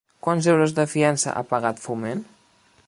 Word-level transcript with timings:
Quants 0.27 0.47
euros 0.53 0.73
de 0.79 0.85
fiança 0.93 1.35
ha 1.35 1.45
pagat 1.53 1.85
Foment? 1.87 2.27